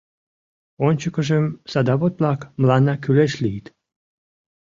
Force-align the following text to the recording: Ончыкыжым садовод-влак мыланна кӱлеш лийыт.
Ончыкыжым 0.87 1.45
садовод-влак 1.71 2.39
мыланна 2.59 2.95
кӱлеш 3.03 3.33
лийыт. 3.43 3.67